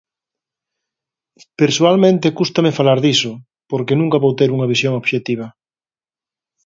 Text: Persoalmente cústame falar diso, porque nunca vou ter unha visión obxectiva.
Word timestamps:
Persoalmente 1.59 2.33
cústame 2.39 2.75
falar 2.79 2.99
diso, 3.07 3.33
porque 3.69 3.97
nunca 3.99 4.21
vou 4.23 4.33
ter 4.39 4.49
unha 4.55 4.69
visión 4.73 4.93
obxectiva. 5.01 5.47